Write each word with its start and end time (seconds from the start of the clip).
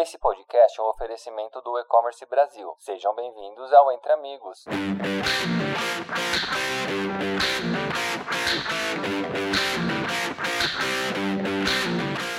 Esse 0.00 0.16
podcast 0.16 0.78
é 0.78 0.82
um 0.84 0.86
oferecimento 0.90 1.60
do 1.60 1.76
E-Commerce 1.76 2.24
Brasil. 2.26 2.72
Sejam 2.78 3.12
bem-vindos 3.16 3.72
ao 3.72 3.90
Entre 3.90 4.12
Amigos. 4.12 4.64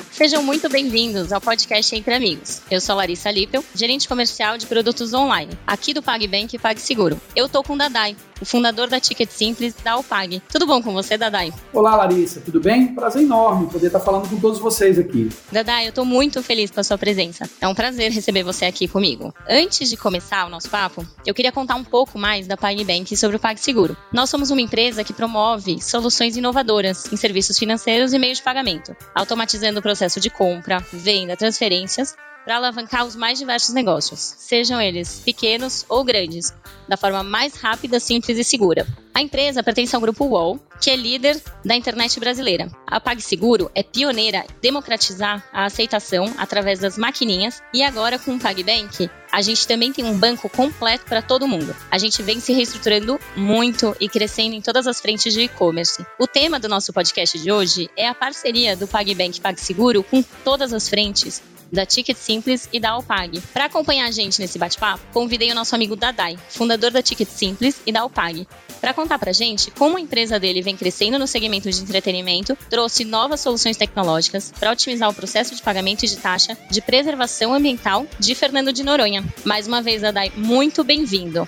Sejam 0.10 0.42
muito 0.42 0.70
bem-vindos 0.70 1.34
ao 1.34 1.42
podcast 1.42 1.94
Entre 1.94 2.14
Amigos. 2.14 2.62
Eu 2.72 2.80
sou 2.80 2.96
Larissa 2.96 3.30
Lippel, 3.30 3.62
gerente 3.76 4.08
comercial 4.08 4.58
de 4.58 4.66
produtos 4.66 5.14
online, 5.14 5.52
aqui 5.68 5.94
do 5.94 6.02
PagBank 6.02 6.56
e 6.56 6.60
PagSeguro. 6.60 7.20
Eu 7.36 7.50
tô 7.50 7.62
com 7.62 7.74
o 7.74 7.78
Dadai, 7.78 8.16
o 8.42 8.46
fundador 8.46 8.88
da 8.88 9.00
Ticket 9.00 9.30
Simples 9.30 9.76
da 9.84 9.94
Alpag. 9.94 10.42
Tudo 10.52 10.66
bom 10.66 10.82
com 10.82 10.94
você, 10.94 11.18
Dadai? 11.18 11.54
Olá, 11.74 11.96
Larissa, 11.96 12.42
tudo 12.42 12.60
bem? 12.60 12.94
Prazer 12.94 13.24
enorme 13.24 13.68
poder 13.68 13.88
estar 13.88 14.00
falando 14.00 14.30
com 14.30 14.40
todos 14.40 14.60
vocês 14.60 14.98
aqui. 14.98 15.30
Dadai, 15.52 15.88
eu 15.88 15.92
tô 15.92 16.06
muito 16.06 16.42
feliz 16.42 16.72
com 16.72 16.80
a 16.80 16.84
sua 16.84 16.98
presença. 16.98 17.50
É 17.60 17.68
um 17.68 17.76
prazer 17.76 18.12
receber 18.12 18.44
você 18.44 18.66
aqui 18.66 18.88
comigo. 18.88 19.34
Antes 19.48 19.90
de 19.90 19.98
começar 19.98 20.46
o 20.46 20.50
nosso 20.50 20.70
papo, 20.70 21.06
eu 21.26 21.34
queria 21.34 21.52
contar 21.52 21.76
um 21.76 21.84
pouco 21.84 22.18
mais 22.18 22.48
da 22.48 22.58
PagBank 22.58 23.16
sobre 23.16 23.38
o 23.38 23.40
PagSeguro. 23.40 23.96
Nós 24.14 24.30
somos 24.30 24.52
uma 24.52 24.62
empresa 24.62 25.04
que 25.04 25.14
promove 25.14 25.82
soluções 25.82 26.38
inovadoras 26.38 27.12
em 27.12 27.18
serviços 27.18 27.58
financeiros 27.58 28.14
e 28.14 28.20
meios 28.20 28.38
de 28.38 28.44
pagamento, 28.44 28.96
automatizando 29.14 29.80
o 29.80 29.84
processo 29.84 30.20
de 30.20 30.30
compra, 30.30 30.84
venda, 30.92 31.36
transferências 31.36 32.16
para 32.50 32.58
alavancar 32.58 33.06
os 33.06 33.16
mais 33.16 33.38
diversos 33.38 33.76
negócios, 33.76 34.20
sejam 34.20 34.82
eles 34.82 35.22
pequenos 35.24 35.86
ou 35.88 36.04
grandes, 36.04 36.52
da 36.88 36.98
forma 36.98 37.22
mais 37.22 37.54
rápida, 37.54 38.00
simples 38.00 38.40
e 38.40 38.44
segura. 38.44 38.88
A 39.14 39.22
empresa 39.22 39.62
pertence 39.62 39.96
ao 39.96 40.02
grupo 40.02 40.26
UOL, 40.26 40.60
que 40.82 40.90
é 40.90 40.96
líder 40.96 41.40
da 41.64 41.76
internet 41.76 42.20
brasileira. 42.20 42.72
A 42.88 43.00
PagSeguro 43.00 43.70
é 43.76 43.84
pioneira 43.84 44.40
em 44.40 44.62
democratizar 44.64 45.48
a 45.54 45.66
aceitação 45.66 46.34
através 46.40 46.80
das 46.80 46.98
maquininhas 46.98 47.62
e 47.72 47.84
agora 47.84 48.18
com 48.18 48.34
o 48.34 48.40
PagBank, 48.40 49.08
a 49.32 49.42
gente 49.42 49.68
também 49.68 49.94
tem 49.94 50.06
um 50.06 50.18
banco 50.18 50.50
completo 50.50 51.06
para 51.06 51.22
todo 51.22 51.48
mundo. 51.48 51.76
A 51.92 51.98
gente 51.98 52.24
vem 52.24 52.40
se 52.40 52.52
reestruturando 52.52 53.20
muito 53.36 53.96
e 54.00 54.10
crescendo 54.10 54.56
em 54.56 54.62
todas 54.62 54.88
as 54.88 55.00
frentes 55.00 55.34
de 55.34 55.42
e-commerce. 55.42 56.04
O 56.18 56.26
tema 56.26 56.60
do 56.60 56.68
nosso 56.68 56.92
podcast 56.92 57.38
de 57.38 57.52
hoje 57.52 57.90
é 57.96 58.08
a 58.08 58.16
parceria 58.16 58.76
do 58.76 58.88
PagBank 58.88 59.40
PagSeguro 59.40 60.04
com 60.04 60.24
todas 60.44 60.74
as 60.74 60.90
frentes 60.90 61.44
da 61.72 61.86
Ticket 61.86 62.18
Simples 62.18 62.70
e 62.72 62.80
da 62.80 62.92
Alpag. 62.92 63.42
Para 63.54 63.66
acompanhar 63.66 64.08
a 64.08 64.12
gente 64.12 64.40
nesse 64.40 64.58
bate-papo, 64.58 65.04
convidei 65.14 65.52
o 65.52 65.56
nosso 65.56 65.76
amigo 65.76 65.96
Dadai, 65.96 66.38
fundador 66.50 66.92
da 66.92 67.02
Ticket 67.02 67.28
Simples 67.28 67.82
e 67.86 67.92
da 67.92 68.02
Alpag, 68.02 68.48
para 68.80 68.94
contar 68.94 69.20
para 69.20 69.34
gente 69.34 69.72
como 69.72 69.98
a 69.98 70.02
empresa 70.02 70.40
dele 70.40 70.62
vem 70.62 70.78
crescendo 70.78 71.20
no 71.20 71.28
segmento 71.28 71.70
de 71.70 71.82
entretenimento, 71.82 72.58
trouxe 72.70 73.04
novas 73.04 73.42
soluções 73.42 73.78
tecnológicas 73.78 74.54
para 74.58 74.72
otimizar 74.72 75.10
o 75.10 75.14
processo 75.14 75.56
de 75.56 75.62
pagamento 75.62 76.06
de 76.06 76.16
taxa 76.16 76.58
de 76.70 76.82
preservação 76.82 77.54
ambiental 77.54 78.06
de 78.18 78.34
Fernando 78.34 78.72
de 78.72 78.84
Noronha. 78.84 79.24
Mais 79.44 79.68
uma 79.68 79.82
vez, 79.82 80.02
Dadai, 80.02 80.32
muito 80.36 80.84
bem-vindo. 80.84 81.48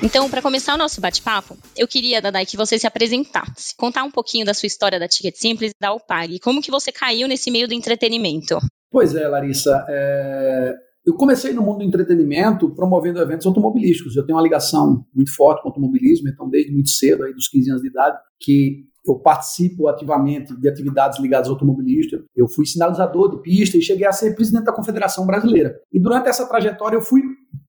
Então, 0.00 0.30
para 0.30 0.40
começar 0.40 0.74
o 0.74 0.78
nosso 0.78 1.00
bate-papo, 1.00 1.56
eu 1.76 1.88
queria, 1.88 2.22
Dadai, 2.22 2.46
que 2.46 2.56
você 2.56 2.78
se 2.78 2.86
apresentasse, 2.86 3.74
contar 3.76 4.04
um 4.04 4.10
pouquinho 4.10 4.46
da 4.46 4.54
sua 4.54 4.68
história 4.68 4.98
da 4.98 5.08
Ticket 5.08 5.34
Simples 5.34 5.72
e 5.72 5.80
da 5.80 5.88
Alpag, 5.88 6.38
como 6.38 6.62
que 6.62 6.70
você 6.70 6.92
caiu 6.92 7.26
nesse 7.26 7.50
meio 7.50 7.66
do 7.66 7.74
entretenimento. 7.74 8.58
Pois 8.92 9.16
é, 9.16 9.26
Larissa, 9.26 9.84
é... 9.88 10.72
eu 11.04 11.14
comecei 11.14 11.52
no 11.52 11.62
mundo 11.62 11.78
do 11.78 11.84
entretenimento 11.84 12.72
promovendo 12.76 13.20
eventos 13.20 13.44
automobilísticos, 13.44 14.14
eu 14.14 14.24
tenho 14.24 14.36
uma 14.36 14.42
ligação 14.42 15.04
muito 15.12 15.34
forte 15.34 15.62
com 15.62 15.68
o 15.68 15.70
automobilismo, 15.72 16.28
então 16.28 16.48
desde 16.48 16.72
muito 16.72 16.90
cedo, 16.90 17.24
aí 17.24 17.34
dos 17.34 17.48
15 17.48 17.70
anos 17.70 17.82
de 17.82 17.88
idade, 17.88 18.18
que 18.40 18.84
eu 19.04 19.18
participo 19.18 19.88
ativamente 19.88 20.54
de 20.60 20.68
atividades 20.68 21.18
ligadas 21.18 21.48
ao 21.48 21.54
automobilismo. 21.54 22.24
Eu 22.36 22.46
fui 22.46 22.66
sinalizador 22.66 23.30
de 23.30 23.42
pista 23.42 23.76
e 23.76 23.82
cheguei 23.82 24.06
a 24.06 24.12
ser 24.12 24.34
presidente 24.34 24.64
da 24.64 24.72
Confederação 24.72 25.26
Brasileira. 25.26 25.74
E 25.92 25.98
durante 25.98 26.28
essa 26.28 26.46
trajetória 26.46 26.96
eu 26.96 27.00
fui 27.00 27.22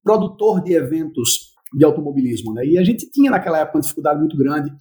produtor 0.03 0.61
de 0.61 0.73
eventos 0.73 1.48
de 1.73 1.85
automobilismo. 1.85 2.53
Né? 2.53 2.65
E 2.65 2.77
a 2.77 2.83
gente 2.83 3.09
tinha 3.09 3.31
naquela 3.31 3.59
época 3.59 3.77
uma 3.77 3.81
dificuldade 3.81 4.19
muito 4.19 4.37
grande 4.37 4.71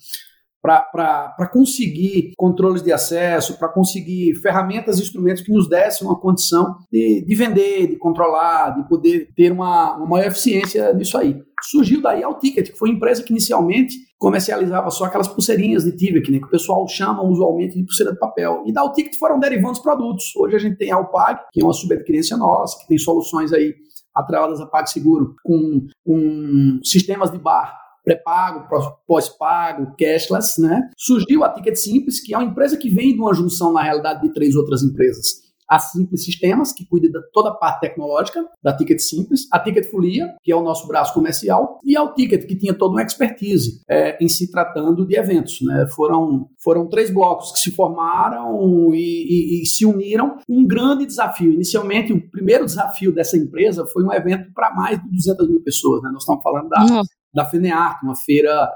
para 0.60 1.48
conseguir 1.52 2.32
controles 2.36 2.82
de 2.82 2.92
acesso, 2.92 3.58
para 3.58 3.68
conseguir 3.68 4.34
ferramentas 4.36 4.98
e 4.98 5.02
instrumentos 5.02 5.42
que 5.42 5.52
nos 5.52 5.68
dessem 5.68 6.06
uma 6.06 6.18
condição 6.18 6.76
de, 6.90 7.24
de 7.24 7.34
vender, 7.34 7.86
de 7.86 7.96
controlar, 7.96 8.70
de 8.70 8.88
poder 8.88 9.28
ter 9.36 9.52
uma, 9.52 9.96
uma 9.96 10.06
maior 10.06 10.26
eficiência 10.26 10.92
nisso 10.92 11.16
aí. 11.16 11.40
Surgiu 11.62 12.00
daí 12.00 12.22
a 12.22 12.34
Ticket, 12.34 12.70
que 12.70 12.78
foi 12.78 12.90
uma 12.90 12.96
empresa 12.96 13.22
que 13.22 13.32
inicialmente 13.32 13.94
comercializava 14.18 14.90
só 14.90 15.04
aquelas 15.04 15.28
pulseirinhas 15.28 15.84
de 15.84 15.96
Tivec, 15.96 16.30
né, 16.30 16.38
que 16.38 16.46
o 16.46 16.50
pessoal 16.50 16.86
chama 16.88 17.22
usualmente 17.22 17.76
de 17.76 17.84
pulseira 17.84 18.12
de 18.12 18.18
papel. 18.18 18.64
E 18.66 18.72
da 18.72 18.88
Ticket 18.92 19.16
foram 19.16 19.38
derivando 19.38 19.72
os 19.72 19.78
produtos. 19.78 20.24
Hoje 20.36 20.56
a 20.56 20.58
gente 20.58 20.76
tem 20.76 20.90
a 20.90 20.96
Alpag, 20.96 21.40
que 21.52 21.60
é 21.60 21.64
uma 21.64 21.72
subadquirência 21.72 22.36
nossa, 22.36 22.78
que 22.80 22.88
tem 22.88 22.98
soluções 22.98 23.52
aí 23.52 23.74
atreladas 24.18 24.60
a 24.60 24.66
PagSeguro, 24.66 25.34
com, 25.44 25.86
com 26.04 26.80
sistemas 26.82 27.30
de 27.30 27.38
bar 27.38 27.76
pré-pago, 28.04 28.66
pós-pago, 29.06 29.94
cashless, 29.98 30.58
né? 30.58 30.88
Surgiu 30.96 31.44
a 31.44 31.50
Ticket 31.50 31.76
Simples, 31.76 32.20
que 32.20 32.32
é 32.32 32.38
uma 32.38 32.46
empresa 32.46 32.78
que 32.78 32.88
vem 32.88 33.12
de 33.14 33.20
uma 33.20 33.34
junção, 33.34 33.70
na 33.70 33.82
realidade, 33.82 34.22
de 34.22 34.32
três 34.32 34.54
outras 34.54 34.82
empresas 34.82 35.47
a 35.68 35.78
Simples 35.78 36.24
Sistemas, 36.24 36.72
que 36.72 36.86
cuida 36.86 37.08
de 37.08 37.20
toda 37.32 37.50
a 37.50 37.54
parte 37.54 37.80
tecnológica 37.80 38.44
da 38.62 38.74
Ticket 38.74 39.00
Simples, 39.00 39.46
a 39.52 39.58
Ticket 39.58 39.90
Folia, 39.90 40.34
que 40.42 40.50
é 40.50 40.56
o 40.56 40.62
nosso 40.62 40.86
braço 40.86 41.12
comercial, 41.12 41.78
e 41.84 41.96
a 41.96 42.06
Ticket, 42.12 42.46
que 42.46 42.56
tinha 42.56 42.72
toda 42.72 42.94
uma 42.94 43.02
expertise 43.02 43.82
é, 43.88 44.16
em 44.22 44.28
se 44.28 44.50
tratando 44.50 45.06
de 45.06 45.16
eventos. 45.16 45.60
Né? 45.60 45.86
Foram, 45.94 46.48
foram 46.62 46.88
três 46.88 47.10
blocos 47.10 47.52
que 47.52 47.58
se 47.58 47.70
formaram 47.70 48.94
e, 48.94 49.58
e, 49.58 49.62
e 49.62 49.66
se 49.66 49.84
uniram. 49.84 50.38
Um 50.48 50.66
grande 50.66 51.04
desafio. 51.04 51.52
Inicialmente, 51.52 52.12
o 52.12 52.30
primeiro 52.30 52.64
desafio 52.64 53.12
dessa 53.12 53.36
empresa 53.36 53.86
foi 53.86 54.04
um 54.04 54.12
evento 54.12 54.52
para 54.54 54.74
mais 54.74 54.98
de 55.02 55.10
200 55.10 55.48
mil 55.48 55.62
pessoas. 55.62 56.02
Né? 56.02 56.10
Nós 56.12 56.22
estamos 56.22 56.42
falando 56.42 56.68
da, 56.68 57.02
da 57.34 57.44
FENEART, 57.44 57.98
uma 58.02 58.16
feira 58.16 58.70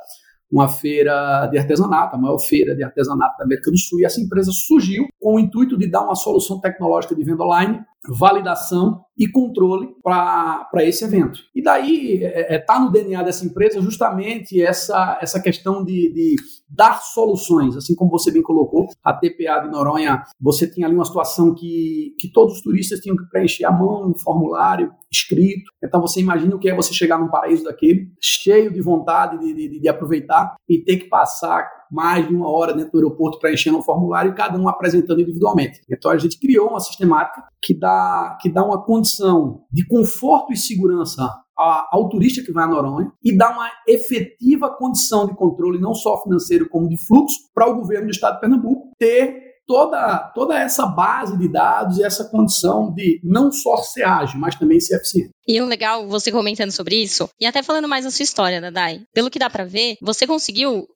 uma 0.53 0.69
feira 0.69 1.47
de 1.47 1.59
artesanato, 1.59 2.15
a 2.15 2.19
maior 2.19 2.39
feira 2.39 2.77
de 2.77 2.85
artesanato 2.85 3.39
da 3.39 3.45
América 3.45 3.71
do 3.71 3.79
Sul, 3.79 4.01
e 4.01 4.05
essa 4.05 4.21
empresa 4.21 4.53
surgiu 4.53 5.09
com 5.19 5.37
o 5.37 5.41
intuito 5.41 5.79
de 5.79 5.89
dar 5.89 6.03
uma 6.03 6.15
solução 6.15 6.61
tecnológica 6.61 7.15
de 7.15 7.25
venda 7.25 7.43
online, 7.43 7.81
validação 8.09 9.05
e 9.17 9.29
controle 9.29 9.89
para 10.03 10.85
esse 10.85 11.05
evento. 11.05 11.39
E 11.55 11.63
daí 11.63 12.15
está 12.15 12.27
é, 12.27 12.55
é, 12.55 12.59
tá 12.59 12.81
no 12.81 12.91
DNA 12.91 13.23
dessa 13.23 13.45
empresa 13.45 13.81
justamente 13.81 14.61
essa, 14.61 15.19
essa 15.21 15.41
questão 15.41 15.85
de, 15.85 16.13
de, 16.13 16.37
dar 16.69 17.03
soluções, 17.03 17.77
assim 17.77 17.95
como 17.95 18.11
você 18.11 18.33
bem 18.33 18.43
colocou, 18.43 18.89
a 19.05 19.13
TPA 19.13 19.61
de 19.61 19.71
Noronha, 19.71 20.23
você 20.41 20.67
tinha 20.67 20.87
ali 20.87 20.97
uma 20.97 21.05
situação 21.05 21.55
que, 21.55 22.15
que 22.19 22.33
todos 22.33 22.55
os 22.55 22.63
turistas 22.63 23.01
tinham 23.01 23.17
que 23.17 23.29
preencher 23.29 23.67
a 23.67 23.71
mão 23.71 24.11
um 24.11 24.15
formulário 24.15 24.91
escrito. 25.11 25.71
Então 25.85 26.01
você 26.01 26.21
imagina 26.21 26.57
o 26.57 26.59
que 26.59 26.71
é 26.71 26.75
você 26.75 26.95
chegar 26.95 27.19
num 27.19 27.29
paraíso 27.29 27.65
daquele, 27.65 28.11
cheio 28.19 28.73
de 28.73 28.81
vontade 28.81 29.39
de, 29.39 29.53
de, 29.53 29.81
de 29.81 29.89
aproveitar 29.89 30.55
e 30.67 30.79
ter 30.79 30.97
que 30.97 31.09
passar 31.09 31.71
mais 31.93 32.27
de 32.27 32.35
uma 32.35 32.51
hora 32.51 32.73
dentro 32.73 32.93
do 32.93 32.99
aeroporto 32.99 33.39
preenchendo 33.39 33.79
um 33.79 33.83
formulário 33.83 34.33
e 34.33 34.35
cada 34.35 34.59
um 34.59 34.67
apresentando 34.69 35.21
individualmente. 35.21 35.83
Então 35.91 36.11
a 36.11 36.17
gente 36.17 36.41
criou 36.41 36.71
uma 36.71 36.81
sistemática 36.81 37.45
que 37.63 37.79
dá, 37.79 38.39
que 38.41 38.49
dá 38.49 38.65
uma 38.65 38.83
condição 38.83 39.65
de 39.71 39.87
conforto 39.87 40.53
e 40.53 40.57
segurança 40.57 41.31
ao 41.55 42.09
turista 42.09 42.43
que 42.43 42.51
vai 42.51 42.65
a 42.65 42.67
Noronha 42.67 43.13
e 43.23 43.37
dá 43.37 43.51
uma 43.51 43.71
efetiva 43.87 44.71
condição 44.71 45.27
de 45.27 45.35
controle, 45.35 45.79
não 45.79 45.95
só 45.95 46.21
financeiro, 46.23 46.69
como 46.69 46.89
de 46.89 46.97
fluxo, 46.97 47.37
para 47.55 47.71
o 47.71 47.77
governo 47.77 48.07
do 48.07 48.11
estado 48.11 48.35
de 48.35 48.41
Pernambuco 48.41 48.91
ter 48.99 49.52
toda, 49.73 50.31
toda 50.35 50.59
essa 50.59 50.85
base 50.85 51.39
de 51.39 51.49
dados 51.49 51.97
e 51.97 52.05
essa 52.05 52.27
condição 52.29 52.93
de 52.93 53.19
não 53.25 53.51
só 53.51 53.79
ser 53.79 54.03
ágil, 54.03 54.39
mas 54.39 54.55
também 54.55 54.79
ser 54.79 54.97
eficiente. 54.97 55.31
E 55.47 55.61
o 55.61 55.67
legal, 55.67 56.07
você 56.07 56.31
comentando 56.31 56.71
sobre 56.71 57.03
isso, 57.03 57.29
e 57.41 57.47
até 57.47 57.63
falando 57.63 57.89
mais 57.89 58.05
da 58.05 58.11
sua 58.11 58.23
história, 58.23 58.61
Dadai, 58.61 59.01
pelo 59.13 59.31
que 59.31 59.39
dá 59.39 59.51
para 59.51 59.65
ver, 59.65 59.97
você 60.01 60.25
conseguiu 60.25 60.87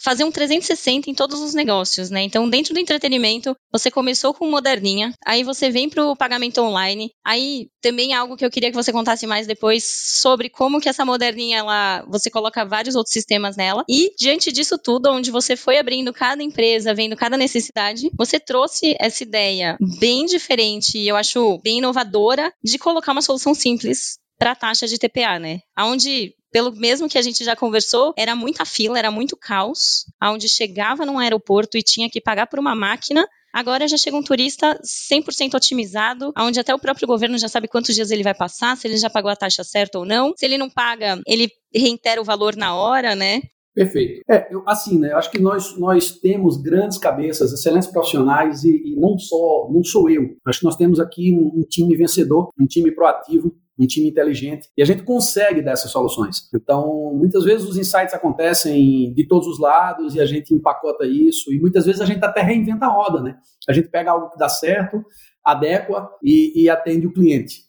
fazer 0.00 0.22
um 0.22 0.30
360 0.30 1.10
em 1.10 1.14
todos 1.14 1.40
os 1.40 1.54
negócios, 1.54 2.08
né? 2.08 2.22
Então, 2.22 2.48
dentro 2.48 2.72
do 2.72 2.78
entretenimento, 2.78 3.56
você 3.72 3.90
começou 3.90 4.32
com 4.32 4.48
moderninha, 4.48 5.12
aí 5.26 5.42
você 5.42 5.70
vem 5.70 5.88
pro 5.88 6.14
pagamento 6.14 6.60
online, 6.60 7.10
aí 7.24 7.66
também 7.82 8.14
algo 8.14 8.36
que 8.36 8.44
eu 8.44 8.50
queria 8.50 8.70
que 8.70 8.76
você 8.76 8.92
contasse 8.92 9.26
mais 9.26 9.46
depois 9.46 9.84
sobre 10.20 10.50
como 10.50 10.80
que 10.80 10.88
essa 10.88 11.04
moderninha, 11.04 11.58
ela, 11.58 12.04
você 12.08 12.30
coloca 12.30 12.64
vários 12.64 12.94
outros 12.94 13.12
sistemas 13.12 13.56
nela, 13.56 13.84
e 13.88 14.14
diante 14.16 14.52
disso 14.52 14.78
tudo, 14.78 15.10
onde 15.10 15.32
você 15.32 15.56
foi 15.56 15.78
abrindo 15.78 16.12
cada 16.12 16.42
empresa, 16.42 16.94
vendo 16.94 17.16
cada 17.16 17.36
necessidade, 17.36 18.08
você 18.26 18.40
trouxe 18.40 18.96
essa 18.98 19.22
ideia 19.22 19.76
bem 19.98 20.26
diferente, 20.26 20.98
e 20.98 21.08
eu 21.08 21.16
acho 21.16 21.58
bem 21.58 21.78
inovadora, 21.78 22.52
de 22.62 22.78
colocar 22.78 23.12
uma 23.12 23.22
solução 23.22 23.54
simples 23.54 24.18
para 24.38 24.52
a 24.52 24.56
taxa 24.56 24.86
de 24.86 24.98
TPA, 24.98 25.38
né? 25.38 25.60
Aonde 25.74 26.34
pelo 26.52 26.72
mesmo 26.72 27.08
que 27.08 27.18
a 27.18 27.22
gente 27.22 27.44
já 27.44 27.54
conversou, 27.54 28.14
era 28.16 28.34
muita 28.34 28.64
fila, 28.64 28.98
era 28.98 29.10
muito 29.10 29.36
caos, 29.36 30.04
aonde 30.20 30.48
chegava 30.48 31.04
num 31.04 31.18
aeroporto 31.18 31.76
e 31.76 31.82
tinha 31.82 32.08
que 32.08 32.20
pagar 32.20 32.46
por 32.46 32.58
uma 32.58 32.74
máquina 32.74 33.26
Agora 33.56 33.88
já 33.88 33.96
chega 33.96 34.14
um 34.14 34.22
turista 34.22 34.78
100% 34.84 35.54
otimizado, 35.54 36.30
onde 36.36 36.60
até 36.60 36.74
o 36.74 36.78
próprio 36.78 37.08
governo 37.08 37.38
já 37.38 37.48
sabe 37.48 37.66
quantos 37.66 37.94
dias 37.94 38.10
ele 38.10 38.22
vai 38.22 38.34
passar, 38.34 38.76
se 38.76 38.86
ele 38.86 38.98
já 38.98 39.08
pagou 39.08 39.30
a 39.30 39.34
taxa 39.34 39.64
certa 39.64 39.98
ou 39.98 40.04
não. 40.04 40.34
Se 40.36 40.44
ele 40.44 40.58
não 40.58 40.68
paga, 40.68 41.18
ele 41.26 41.50
reitera 41.74 42.20
o 42.20 42.24
valor 42.24 42.54
na 42.54 42.76
hora, 42.76 43.14
né? 43.14 43.40
Perfeito. 43.76 44.22
É, 44.26 44.48
eu, 44.50 44.62
assim, 44.66 44.98
né? 44.98 45.12
Eu 45.12 45.18
acho 45.18 45.30
que 45.30 45.38
nós, 45.38 45.78
nós 45.78 46.12
temos 46.12 46.56
grandes 46.56 46.96
cabeças, 46.96 47.52
excelentes 47.52 47.90
profissionais 47.90 48.64
e, 48.64 48.70
e 48.70 48.96
não 48.96 49.18
só, 49.18 49.68
não 49.70 49.84
sou 49.84 50.08
eu. 50.08 50.34
Acho 50.46 50.60
que 50.60 50.64
nós 50.64 50.76
temos 50.76 50.98
aqui 50.98 51.30
um, 51.30 51.60
um 51.60 51.62
time 51.62 51.94
vencedor, 51.94 52.48
um 52.58 52.66
time 52.66 52.90
proativo, 52.90 53.54
um 53.78 53.86
time 53.86 54.08
inteligente, 54.08 54.70
e 54.74 54.80
a 54.80 54.86
gente 54.86 55.02
consegue 55.02 55.60
dessas 55.60 55.90
soluções. 55.90 56.48
Então, 56.54 57.12
muitas 57.14 57.44
vezes 57.44 57.68
os 57.68 57.76
insights 57.76 58.14
acontecem 58.14 59.12
de 59.12 59.28
todos 59.28 59.46
os 59.46 59.60
lados 59.60 60.14
e 60.14 60.20
a 60.22 60.24
gente 60.24 60.54
empacota 60.54 61.04
isso, 61.04 61.52
e 61.52 61.60
muitas 61.60 61.84
vezes 61.84 62.00
a 62.00 62.06
gente 62.06 62.24
até 62.24 62.40
reinventa 62.40 62.86
a 62.86 62.90
roda, 62.90 63.20
né? 63.20 63.36
A 63.68 63.74
gente 63.74 63.90
pega 63.90 64.10
algo 64.10 64.30
que 64.30 64.38
dá 64.38 64.48
certo, 64.48 65.04
adequa 65.44 66.08
e, 66.22 66.62
e 66.62 66.70
atende 66.70 67.06
o 67.06 67.12
cliente. 67.12 67.65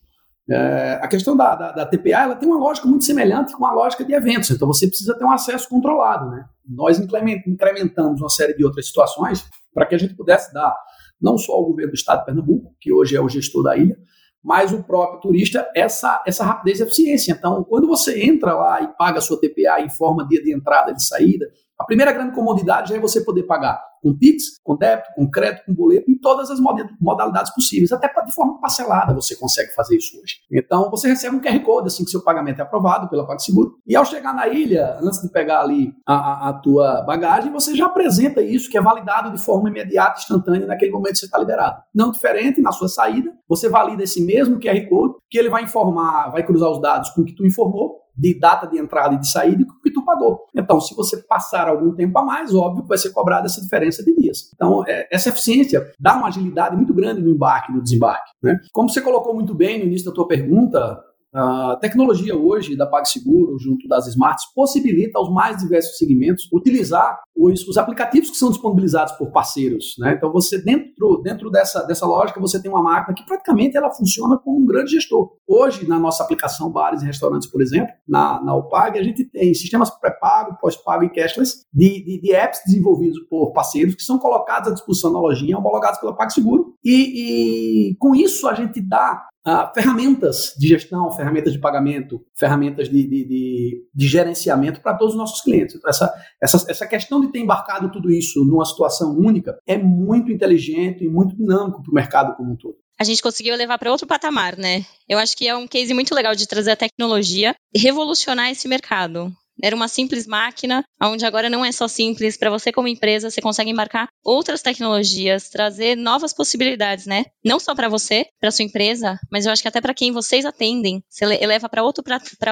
É, 0.50 1.00
a 1.02 1.08
questão 1.08 1.36
da, 1.36 1.56
da, 1.56 1.72
da, 1.74 1.86
TPA 1.86 2.24
ela 2.24 2.36
tem 2.36 2.48
uma 2.48 2.58
lógica 2.58 2.88
muito 2.88 3.04
semelhante 3.04 3.54
com 3.54 3.66
a 3.66 3.74
lógica 3.74 4.06
de 4.06 4.14
eventos, 4.14 4.50
então 4.50 4.66
você 4.66 4.88
precisa 4.88 5.18
ter 5.18 5.26
um 5.26 5.32
acesso 5.32 5.68
controlado. 5.68 6.30
Né? 6.30 6.46
Nós 6.66 7.00
incrementamos 7.00 8.22
uma 8.22 8.30
série 8.30 8.54
de 8.54 8.64
outras 8.64 8.88
situações 8.88 9.46
para 9.74 9.86
que 9.86 9.96
a 9.96 9.98
gente 9.98 10.16
pudesse 10.16 10.54
dar 10.54 10.74
não 11.22 11.38
só 11.38 11.54
ao 11.54 11.66
governo 11.66 11.92
do 11.92 11.96
estado 11.96 12.20
de 12.20 12.26
Pernambuco, 12.26 12.74
que 12.80 12.94
hoje 12.94 13.16
é 13.16 13.22
o 13.22 13.28
gestor 13.28 13.64
da 13.64 13.76
ilha, 13.76 13.98
mas 14.44 14.72
o 14.72 14.82
próprio 14.84 15.20
turista 15.20 15.70
essa, 15.76 16.24
essa 16.26 16.46
rapidez 16.46 16.80
e 16.80 16.84
eficiência. 16.84 17.34
Então, 17.34 17.64
quando 17.66 17.86
você 17.86 18.24
entra 18.24 18.54
lá 18.54 18.82
e 18.82 18.88
paga 18.96 19.18
a 19.18 19.22
sua 19.22 19.40
TPA 19.40 19.82
em 19.82 19.90
forma 19.90 20.26
dia 20.26 20.42
de 20.42 20.54
entrada 20.54 20.92
e 20.92 20.94
de 20.94 21.06
saída, 21.06 21.48
a 21.78 21.84
primeira 21.84 22.14
grande 22.14 22.34
comodidade 22.34 22.90
já 22.90 22.96
é 22.96 23.00
você 23.00 23.20
poder 23.22 23.44
pagar 23.44 23.84
com 24.02 24.18
Pix, 24.18 24.60
com 24.64 24.76
débito, 24.76 25.10
com 25.16 25.30
crédito, 25.30 25.66
com 25.66 25.74
boleto, 25.74 26.10
em 26.10 26.18
todas 26.18 26.50
as 26.50 26.60
modalidades 27.00 27.54
possíveis. 27.54 27.92
Até 27.92 28.08
de 28.24 28.34
forma 28.34 28.60
parcelada 28.60 29.14
você 29.14 29.36
consegue 29.36 29.74
fazer 29.74 29.98
isso 29.98 30.20
hoje. 30.22 30.38
Então 30.52 30.90
você 30.90 31.08
recebe 31.08 31.36
um 31.36 31.42
QR 31.42 31.60
Code 31.64 31.88
assim 31.88 32.04
que 32.04 32.12
seu 32.12 32.24
pagamento 32.24 32.60
é 32.60 32.64
aprovado 32.64 33.10
pela 33.10 33.26
PagSeguro. 33.26 33.76
E 33.86 33.96
ao 33.96 34.06
chegar 34.06 34.34
na 34.34 34.48
ilha, 34.48 34.98
antes 35.02 35.22
de 35.22 35.30
pegar 35.30 35.62
ali 35.62 35.94
a, 36.06 36.16
a, 36.16 36.50
a 36.50 36.54
tua 36.54 37.02
bagagem, 37.04 37.52
você 37.52 37.76
já 37.76 37.86
apresenta 37.86 38.42
isso, 38.42 38.70
que 38.70 38.78
é 38.78 38.82
validado 38.82 39.32
de 39.32 39.38
forma 39.38 39.70
imediata, 39.70 40.20
instantânea, 40.20 40.68
naquele 40.68 40.92
momento 40.92 41.14
que 41.14 41.20
você 41.20 41.26
está 41.26 41.38
liberado. 41.38 41.82
Não 41.94 42.12
diferente, 42.12 42.62
na 42.62 42.72
sua 42.72 42.88
saída, 42.88 43.32
você 43.48 43.70
valida 43.70 44.04
esse 44.04 44.24
mesmo 44.24 44.60
QR 44.60 44.88
Code, 44.90 45.16
que 45.30 45.38
ele 45.38 45.50
vai 45.50 45.64
informar, 45.64 46.30
vai 46.32 46.46
cruzar 46.46 46.70
os 46.70 46.82
dados 46.82 47.10
com 47.12 47.22
o 47.22 47.26
que 47.26 47.36
tu 47.36 47.46
informou, 47.46 48.08
de 48.18 48.38
data 48.40 48.68
de 48.68 48.80
entrada 48.80 49.14
e 49.14 49.20
de 49.20 49.30
saída 49.30 49.64
e 49.88 50.06
pagou. 50.06 50.46
Então, 50.56 50.80
se 50.80 50.96
você 50.96 51.18
passar 51.18 51.68
algum 51.68 51.94
tempo 51.94 52.18
a 52.20 52.24
mais, 52.24 52.54
óbvio 52.54 52.84
que 52.84 52.90
vai 52.90 52.98
ser 52.98 53.12
cobrada 53.12 53.46
essa 53.46 53.62
diferença 53.62 54.04
de 54.04 54.16
dias. 54.16 54.50
Então, 54.56 54.84
é, 54.88 55.08
essa 55.12 55.30
eficiência 55.30 55.92
dá 56.00 56.16
uma 56.16 56.28
agilidade 56.28 56.76
muito 56.76 56.94
grande 56.94 57.22
no 57.22 57.30
embarque, 57.30 57.72
no 57.72 57.82
desembarque. 57.82 58.32
Né? 58.42 58.60
Como 58.72 58.90
você 58.90 59.02
colocou 59.02 59.34
muito 59.34 59.54
bem 59.54 59.80
no 59.80 59.86
início 59.86 60.08
da 60.08 60.14
tua 60.14 60.28
pergunta, 60.28 61.00
a 61.38 61.78
tecnologia 61.80 62.36
hoje 62.36 62.76
da 62.76 62.88
PagSeguro, 62.88 63.60
junto 63.60 63.88
das 63.88 64.08
Smarts, 64.08 64.46
possibilita 64.56 65.20
aos 65.20 65.32
mais 65.32 65.58
diversos 65.58 65.96
segmentos 65.98 66.50
utilizar 66.52 67.20
os, 67.36 67.68
os 67.68 67.78
aplicativos 67.78 68.32
que 68.32 68.38
são 68.38 68.50
disponibilizados 68.50 69.14
por 69.14 69.32
parceiros. 69.32 69.96
Né? 70.00 70.14
Então, 70.18 70.32
você 70.32 70.58
dentro, 70.58 71.22
dentro 71.24 71.52
dessa, 71.52 71.84
dessa 71.84 72.08
lógica, 72.08 72.40
você 72.40 72.60
tem 72.60 72.72
uma 72.72 72.82
máquina 72.82 73.14
que 73.16 73.24
praticamente 73.24 73.78
ela 73.78 73.92
funciona 73.92 74.36
como 74.38 74.60
um 74.60 74.66
grande 74.66 74.92
gestor. 74.92 75.32
Hoje, 75.48 75.88
na 75.88 76.00
nossa 76.00 76.24
aplicação 76.24 76.72
Bares 76.72 77.04
e 77.04 77.06
Restaurantes, 77.06 77.48
por 77.48 77.62
exemplo, 77.62 77.94
na, 78.08 78.44
na 78.44 78.56
UPAG, 78.56 78.98
a 78.98 79.04
gente 79.04 79.24
tem 79.24 79.54
sistemas 79.54 79.92
pré-pago, 79.92 80.58
pós-pago 80.60 81.04
e 81.04 81.10
cashless 81.10 81.66
de, 81.72 82.04
de, 82.04 82.20
de, 82.20 82.34
apps 82.34 82.62
desenvolvidos 82.66 83.20
por 83.30 83.52
parceiros 83.54 83.94
que 83.94 84.02
são 84.02 84.18
colocados 84.18 84.70
à 84.70 84.74
disposição 84.74 85.14
na 85.14 85.20
lojinha, 85.20 85.58
homologados 85.58 86.00
pela 86.00 86.16
PagSeguro. 86.16 86.74
E, 86.84 87.92
e 87.92 87.96
com 87.98 88.16
isso, 88.16 88.48
a 88.48 88.56
gente 88.56 88.82
dá 88.82 89.28
Uh, 89.48 89.74
ferramentas 89.74 90.54
de 90.58 90.68
gestão, 90.68 91.10
ferramentas 91.16 91.54
de 91.54 91.60
pagamento, 91.60 92.22
ferramentas 92.38 92.90
de, 92.90 93.08
de, 93.08 93.26
de, 93.26 93.90
de 93.96 94.08
gerenciamento 94.08 94.82
para 94.82 94.94
todos 94.96 95.14
os 95.14 95.18
nossos 95.18 95.42
clientes. 95.42 95.76
Então, 95.76 95.90
essa, 95.90 96.14
essa, 96.44 96.66
essa 96.70 96.86
questão 96.86 97.22
de 97.22 97.32
ter 97.32 97.40
embarcado 97.40 97.90
tudo 97.90 98.12
isso 98.12 98.44
numa 98.44 98.66
situação 98.66 99.16
única 99.18 99.58
é 99.66 99.78
muito 99.78 100.32
inteligente 100.34 101.06
e 101.06 101.10
muito 101.10 101.34
dinâmico 101.34 101.82
para 101.82 101.92
o 101.92 101.96
mercado 101.96 102.36
como 102.36 102.52
um 102.52 102.58
todo 102.58 102.76
a 103.00 103.04
gente 103.04 103.22
conseguiu 103.22 103.56
levar 103.56 103.78
para 103.78 103.92
outro 103.92 104.08
patamar, 104.08 104.58
né? 104.58 104.84
Eu 105.08 105.20
acho 105.20 105.38
que 105.38 105.48
é 105.48 105.56
um 105.56 105.68
case 105.68 105.94
muito 105.94 106.16
legal 106.16 106.36
de 106.36 106.48
trazer 106.48 106.72
a 106.72 106.76
tecnologia 106.76 107.56
e 107.72 107.80
revolucionar 107.80 108.50
esse 108.50 108.68
mercado. 108.68 109.32
Era 109.62 109.76
uma 109.76 109.88
simples 109.88 110.28
máquina, 110.28 110.84
onde 111.02 111.26
agora 111.26 111.50
não 111.50 111.64
é 111.64 111.72
só 111.72 111.88
simples. 111.88 112.38
Para 112.38 112.50
você, 112.50 112.72
como 112.72 112.88
empresa, 112.88 113.30
você 113.30 113.42
consegue 113.42 113.72
embarcar 113.72 114.08
outras 114.24 114.62
tecnologias, 114.62 115.50
trazer 115.50 115.96
novas 115.96 116.34
possibilidades, 116.34 117.06
né? 117.06 117.26
Não 117.44 117.60
só 117.60 117.74
para 117.74 117.90
você, 117.90 118.26
para 118.40 118.52
sua 118.52 118.66
empresa, 118.66 119.18
mas 119.32 119.46
eu 119.46 119.52
acho 119.52 119.62
que 119.62 119.68
até 119.68 119.82
para 119.82 119.94
quem 119.94 120.12
vocês 120.12 120.46
atendem. 120.46 121.02
Você 121.10 121.26
eleva 121.42 121.68
para 121.70 121.84
outro, 121.84 122.04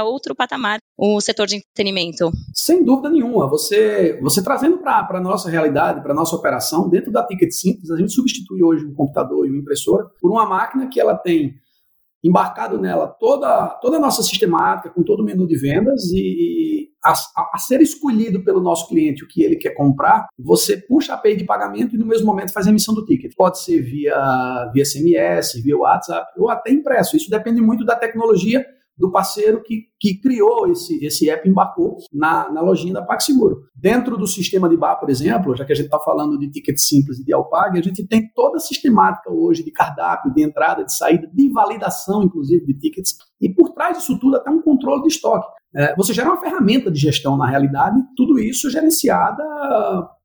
outro 0.06 0.36
patamar 0.36 0.80
o 0.98 1.20
setor 1.20 1.46
de 1.46 1.58
entretenimento. 1.58 2.32
Sem 2.54 2.84
dúvida 2.84 3.10
nenhuma. 3.10 3.50
Você, 3.50 4.18
você 4.22 4.42
trazendo 4.44 4.78
para 4.78 5.08
a 5.10 5.22
nossa 5.22 5.50
realidade, 5.50 6.02
para 6.02 6.14
nossa 6.14 6.36
operação, 6.36 6.90
dentro 6.90 7.12
da 7.12 7.26
Ticket 7.26 7.52
Simples, 7.52 7.92
a 7.92 7.98
gente 7.98 8.14
substitui 8.14 8.64
hoje 8.64 8.86
um 8.86 8.94
computador 8.94 9.46
e 9.46 9.50
uma 9.50 9.60
impressora 9.60 10.06
por 10.22 10.32
uma 10.32 10.46
máquina 10.46 10.88
que 10.88 11.00
ela 11.00 11.16
tem 11.16 11.54
embarcado 12.28 12.80
nela 12.80 13.08
toda, 13.08 13.68
toda 13.82 13.98
a 13.98 14.00
nossa 14.00 14.24
sistemática, 14.24 14.90
com 14.90 15.04
todo 15.04 15.20
o 15.22 15.24
menu 15.24 15.48
de 15.48 15.58
vendas 15.58 16.02
e, 16.12 16.90
a, 17.04 17.14
a, 17.54 17.58
ser 17.60 17.82
escolhido 17.82 18.44
pelo 18.44 18.60
nosso 18.60 18.88
cliente 18.90 19.24
o 19.24 19.28
que 19.28 19.44
ele 19.44 19.56
quer 19.56 19.72
comprar, 19.72 20.28
você 20.38 20.76
puxa 20.76 21.14
a 21.14 21.16
API 21.16 21.36
de 21.36 21.44
pagamento 21.44 21.96
e 21.96 22.00
no 22.00 22.06
mesmo 22.06 22.26
momento 22.26 22.52
faz 22.52 22.66
a 22.66 22.72
emissão 22.72 22.96
do 22.96 23.06
ticket. 23.06 23.34
Pode 23.36 23.60
ser 23.62 23.80
via, 23.82 24.72
via 24.74 24.84
SMS, 24.84 25.62
via 25.62 25.78
WhatsApp 25.78 26.32
ou 26.38 26.50
até 26.50 26.72
impresso. 26.72 27.16
Isso 27.16 27.30
depende 27.30 27.62
muito 27.62 27.86
da 27.86 27.96
tecnologia 27.96 28.66
do 28.98 29.12
parceiro 29.12 29.62
que, 29.62 29.84
que 30.00 30.20
criou 30.20 30.68
esse, 30.72 31.04
esse 31.06 31.30
app 31.30 31.48
embarcou 31.48 31.98
na, 32.14 32.52
na 32.52 32.62
lojinha 32.62 32.94
da 32.94 33.02
PagSeguro. 33.02 33.64
Dentro 33.76 34.18
do 34.18 34.26
sistema 34.26 34.70
de 34.70 34.78
bar, 34.78 34.96
por 35.00 35.10
exemplo, 35.10 35.56
já 35.56 35.66
que 35.66 35.74
a 35.74 35.76
gente 35.76 35.86
está 35.86 36.00
falando 36.00 36.40
de 36.40 36.50
ticket 36.50 36.78
simples 36.78 37.20
e 37.20 37.26
de 37.26 37.34
Alpag, 37.34 37.78
a 37.78 37.82
gente 37.82 38.08
tem 38.08 38.30
toda 38.34 38.58
a 38.58 38.60
sistemática 38.60 39.32
hoje 39.32 39.64
de 39.64 39.72
cardápio, 39.72 40.34
de 40.34 40.44
entrada, 40.44 40.86
de 40.86 40.96
saída, 40.96 41.30
de 41.32 41.50
validação, 41.50 42.24
inclusive, 42.24 42.66
de 42.66 42.74
tickets. 42.74 43.16
E 43.42 43.50
por 43.50 43.72
trás 43.74 43.98
disso 43.98 44.18
tudo, 44.20 44.38
até 44.38 44.50
um 44.50 44.62
controle 44.62 45.02
de 45.02 45.10
estoque. 45.10 45.48
É, 45.76 45.96
você 45.96 46.14
gera 46.14 46.30
uma 46.30 46.40
ferramenta 46.40 46.90
de 46.90 47.00
gestão, 47.00 47.36
na 47.36 47.48
realidade, 47.48 48.02
tudo 48.16 48.40
isso 48.40 48.70
gerenciada 48.70 49.44